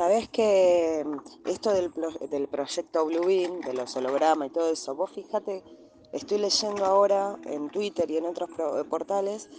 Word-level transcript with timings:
Sabés 0.00 0.30
que 0.30 1.04
mm, 1.04 1.46
esto 1.50 1.74
del, 1.74 1.92
del 2.30 2.48
proyecto 2.48 3.04
Bluebeam, 3.04 3.60
de 3.60 3.74
los 3.74 3.94
hologramas 3.96 4.48
y 4.48 4.50
todo 4.50 4.70
eso, 4.70 4.94
vos 4.94 5.10
fíjate, 5.10 5.62
estoy 6.10 6.38
leyendo 6.38 6.86
ahora 6.86 7.38
en 7.44 7.68
Twitter 7.68 8.10
y 8.10 8.16
en 8.16 8.24
otros 8.24 8.48
portales, 8.88 9.50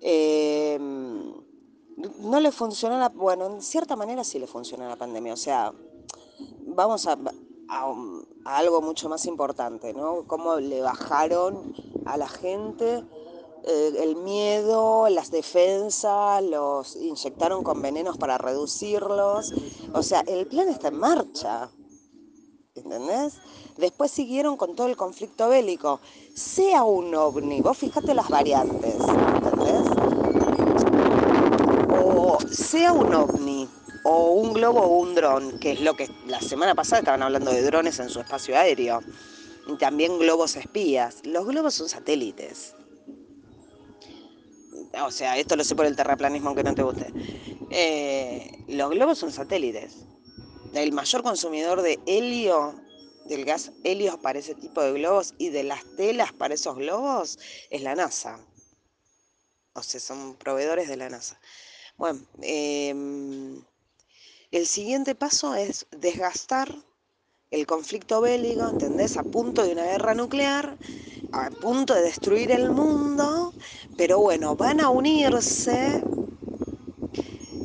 eh, 0.00 0.76
no 0.76 2.40
le 2.40 2.50
funcionó 2.50 2.98
la, 2.98 3.10
bueno, 3.10 3.46
en 3.46 3.62
cierta 3.62 3.94
manera 3.94 4.24
sí 4.24 4.40
le 4.40 4.48
funcionó 4.48 4.88
la 4.88 4.96
pandemia, 4.96 5.34
o 5.34 5.36
sea, 5.36 5.72
vamos 6.66 7.06
a, 7.06 7.16
a, 7.68 7.94
algo 8.46 8.82
mucho 8.82 9.08
más 9.08 9.24
importante, 9.26 9.94
¿no? 9.94 10.24
Cómo 10.26 10.56
le 10.56 10.80
bajaron 10.80 11.76
a 12.06 12.16
la 12.16 12.26
gente 12.26 13.04
eh, 13.64 13.92
el 13.98 14.16
miedo, 14.16 15.08
las 15.10 15.30
defensas, 15.30 16.42
los 16.42 16.96
inyectaron 16.96 17.62
con 17.62 17.82
venenos 17.82 18.16
para 18.16 18.38
reducirlos. 18.38 19.52
O 19.92 20.02
sea, 20.02 20.20
el 20.26 20.46
plan 20.46 20.68
está 20.68 20.88
en 20.88 20.98
marcha. 20.98 21.70
¿Entendés? 22.74 23.34
Después 23.76 24.10
siguieron 24.10 24.56
con 24.56 24.74
todo 24.74 24.86
el 24.86 24.96
conflicto 24.96 25.48
bélico. 25.48 26.00
Sea 26.34 26.84
un 26.84 27.14
ovni, 27.14 27.60
vos 27.60 27.76
fijate 27.76 28.14
las 28.14 28.28
variantes, 28.28 28.94
¿entendés? 29.34 29.86
O 31.92 32.38
sea 32.50 32.92
un 32.92 33.14
ovni, 33.14 33.68
o 34.04 34.30
un 34.32 34.52
globo 34.54 34.80
o 34.80 34.98
un 34.98 35.14
dron, 35.14 35.58
que 35.58 35.72
es 35.72 35.80
lo 35.80 35.94
que 35.94 36.08
la 36.26 36.40
semana 36.40 36.74
pasada 36.74 37.00
estaban 37.00 37.22
hablando 37.22 37.50
de 37.50 37.62
drones 37.62 37.98
en 37.98 38.08
su 38.08 38.20
espacio 38.20 38.56
aéreo. 38.56 39.00
Y 39.66 39.76
también 39.76 40.18
globos 40.18 40.56
espías. 40.56 41.18
Los 41.24 41.46
globos 41.46 41.74
son 41.74 41.88
satélites 41.88 42.74
o 45.02 45.10
sea, 45.10 45.38
esto 45.38 45.56
lo 45.56 45.64
sé 45.64 45.74
por 45.74 45.86
el 45.86 45.96
terraplanismo 45.96 46.48
aunque 46.48 46.64
no 46.64 46.74
te 46.74 46.82
guste, 46.82 47.12
eh, 47.70 48.64
los 48.68 48.90
globos 48.90 49.18
son 49.18 49.32
satélites. 49.32 49.94
El 50.74 50.92
mayor 50.92 51.22
consumidor 51.22 51.82
de 51.82 51.98
helio, 52.06 52.80
del 53.26 53.44
gas 53.44 53.72
helio 53.84 54.20
para 54.20 54.38
ese 54.38 54.54
tipo 54.54 54.82
de 54.82 54.92
globos 54.92 55.34
y 55.38 55.50
de 55.50 55.64
las 55.64 55.84
telas 55.96 56.32
para 56.32 56.54
esos 56.54 56.76
globos 56.76 57.38
es 57.70 57.82
la 57.82 57.94
NASA. 57.94 58.38
O 59.72 59.82
sea, 59.82 60.00
son 60.00 60.34
proveedores 60.34 60.88
de 60.88 60.96
la 60.96 61.08
NASA. 61.08 61.40
Bueno, 61.96 62.20
em, 62.42 63.62
el 64.50 64.66
siguiente 64.66 65.14
paso 65.14 65.54
es 65.54 65.86
desgastar 65.90 66.74
el 67.50 67.66
conflicto 67.66 68.20
bélico, 68.20 68.68
¿entendés? 68.68 69.16
A 69.16 69.22
punto 69.22 69.64
de 69.64 69.72
una 69.72 69.84
guerra 69.84 70.14
nuclear, 70.14 70.78
a 71.32 71.50
punto 71.50 71.94
de 71.94 72.02
destruir 72.02 72.50
el 72.50 72.70
mundo, 72.70 73.52
pero 73.96 74.18
bueno, 74.18 74.56
van 74.56 74.80
a 74.80 74.90
unirse 74.90 76.02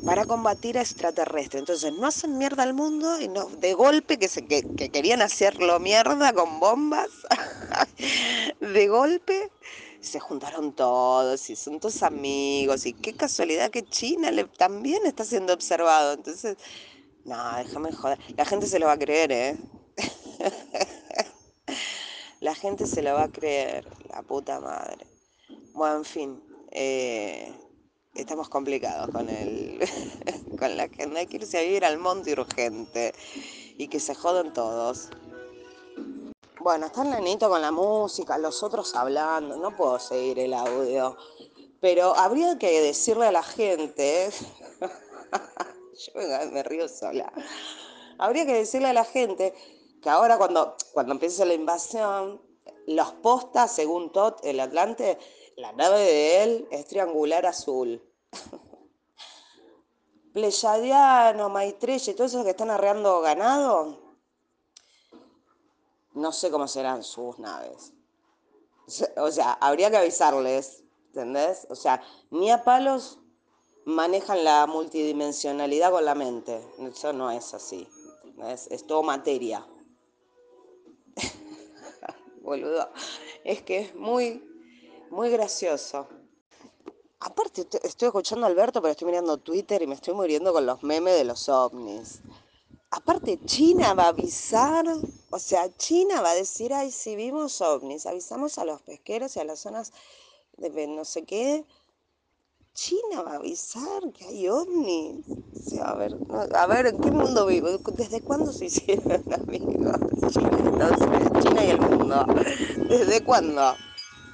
para 0.05 0.25
combatir 0.25 0.77
a 0.77 0.81
extraterrestres. 0.81 1.61
Entonces 1.61 1.93
no 1.93 2.07
hacen 2.07 2.37
mierda 2.37 2.63
al 2.63 2.73
mundo 2.73 3.19
y 3.19 3.27
no, 3.27 3.45
de 3.45 3.73
golpe 3.73 4.17
que, 4.17 4.27
se, 4.27 4.45
que, 4.45 4.63
querían 4.89 5.21
hacerlo 5.21 5.79
mierda 5.79 6.33
con 6.33 6.59
bombas, 6.59 7.09
de 8.59 8.87
golpe 8.87 9.51
se 9.99 10.19
juntaron 10.19 10.73
todos 10.73 11.49
y 11.49 11.55
son 11.55 11.79
todos 11.79 12.03
amigos 12.03 12.85
y 12.85 12.93
qué 12.93 13.13
casualidad 13.13 13.71
que 13.71 13.83
China 13.83 14.29
le, 14.29 14.43
también 14.43 15.05
está 15.05 15.23
siendo 15.23 15.53
observado. 15.53 16.13
Entonces, 16.13 16.57
no, 17.25 17.57
déjame 17.57 17.91
joder. 17.91 18.19
La 18.37 18.45
gente 18.45 18.67
se 18.67 18.77
lo 18.77 18.85
va 18.85 18.93
a 18.93 18.99
creer, 18.99 19.31
¿eh? 19.31 19.57
La 22.55 22.61
gente 22.61 22.87
se 22.87 23.01
lo 23.01 23.13
va 23.13 23.23
a 23.23 23.27
creer, 23.27 23.85
la 24.09 24.21
puta 24.21 24.61
madre. 24.61 25.05
Bueno, 25.73 25.97
en 25.97 26.05
fin, 26.05 26.43
eh, 26.71 27.53
estamos 28.13 28.47
complicados 28.47 29.09
con 29.09 29.27
el, 29.27 29.77
con 30.57 30.77
la 30.77 30.87
gente. 30.87 31.19
Hay 31.19 31.27
que 31.27 31.35
irse 31.35 31.57
a 31.57 31.61
vivir 31.63 31.83
al 31.83 31.97
monte 31.97 32.31
urgente 32.31 33.13
y 33.77 33.89
que 33.89 33.99
se 33.99 34.15
jodan 34.15 34.53
todos. 34.53 35.09
Bueno, 36.61 36.85
está 36.85 37.03
el 37.03 37.09
nenito 37.09 37.49
con 37.49 37.61
la 37.61 37.73
música, 37.73 38.37
los 38.37 38.63
otros 38.63 38.95
hablando, 38.95 39.57
no 39.57 39.75
puedo 39.75 39.99
seguir 39.99 40.39
el 40.39 40.53
audio. 40.53 41.17
Pero 41.81 42.15
habría 42.15 42.57
que 42.57 42.79
decirle 42.79 43.25
a 43.25 43.33
la 43.33 43.43
gente, 43.43 44.29
yo 44.79 46.51
me 46.53 46.63
río 46.63 46.87
sola, 46.87 47.33
habría 48.17 48.45
que 48.45 48.53
decirle 48.53 48.87
a 48.87 48.93
la 48.93 49.03
gente 49.03 49.53
que 50.05 50.11
ahora 50.11 50.37
cuando, 50.37 50.75
cuando 50.93 51.13
empiece 51.13 51.43
la 51.47 51.55
invasión, 51.55 52.39
los 52.85 53.11
postas, 53.13 53.71
según 53.71 54.11
Todd, 54.11 54.35
el 54.43 54.59
Atlante, 54.59 55.17
la 55.55 55.71
nave 55.71 55.99
de 55.99 56.43
él 56.43 56.67
es 56.69 56.85
triangular 56.85 57.47
azul. 57.47 58.07
Pleyadiano, 60.33 61.49
Maestrella 61.49 62.11
y 62.11 62.15
todos 62.15 62.29
esos 62.29 62.43
que 62.43 62.51
están 62.51 62.69
arreando 62.69 63.19
ganado, 63.21 63.97
no 66.13 66.31
sé 66.31 66.51
cómo 66.51 66.67
serán 66.67 67.03
sus 67.03 67.39
naves. 67.39 67.91
O 69.17 69.31
sea, 69.31 69.53
habría 69.53 69.89
que 69.89 69.97
avisarles, 69.97 70.83
¿entendés? 71.07 71.65
O 71.71 71.75
sea, 71.75 72.03
ni 72.29 72.51
a 72.51 72.63
palos 72.63 73.17
manejan 73.85 74.43
la 74.43 74.67
multidimensionalidad 74.67 75.89
con 75.89 76.05
la 76.05 76.13
mente. 76.13 76.63
Eso 76.77 77.11
no 77.11 77.31
es 77.31 77.55
así. 77.55 77.89
Es 78.69 78.85
todo 78.85 79.01
materia. 79.01 79.65
Boludo. 82.45 82.87
Es 83.43 83.63
que 83.63 83.79
es 83.79 83.95
muy, 83.95 84.43
muy 85.09 85.31
gracioso. 85.31 86.07
Aparte, 87.19 87.67
estoy 87.83 88.07
escuchando 88.07 88.45
a 88.45 88.49
Alberto, 88.49 88.81
pero 88.81 88.91
estoy 88.91 89.07
mirando 89.07 89.37
Twitter 89.37 89.81
y 89.81 89.87
me 89.87 89.95
estoy 89.95 90.13
muriendo 90.13 90.53
con 90.53 90.63
los 90.65 90.83
memes 90.83 91.17
de 91.17 91.23
los 91.23 91.49
ovnis. 91.49 92.21
Aparte, 92.91 93.39
China 93.45 93.95
va 93.95 94.03
a 94.03 94.07
avisar, 94.09 94.85
o 95.31 95.39
sea, 95.39 95.75
China 95.75 96.21
va 96.21 96.31
a 96.31 96.35
decir, 96.35 96.71
ay, 96.71 96.91
si 96.91 97.15
vimos 97.15 97.61
ovnis, 97.61 98.05
avisamos 98.05 98.59
a 98.59 98.65
los 98.65 98.79
pesqueros 98.83 99.35
y 99.35 99.39
a 99.39 99.43
las 99.43 99.59
zonas 99.59 99.91
de 100.57 100.87
no 100.87 101.03
sé 101.03 101.23
qué, 101.23 101.65
China 102.75 103.23
va 103.23 103.31
a 103.31 103.35
avisar 103.35 104.11
que 104.13 104.25
hay 104.25 104.47
ovnis. 104.49 105.25
a 105.81 105.95
ver, 105.95 106.15
a 106.53 106.89
¿en 106.89 106.99
qué 106.99 107.09
mundo 107.09 107.45
vivo? 107.47 107.69
¿Desde 107.97 108.21
cuándo 108.21 108.51
se 108.51 108.65
hicieron 108.65 109.23
amigos? 109.33 109.95
¿Desde 112.89 113.21
cuándo? 113.23 113.77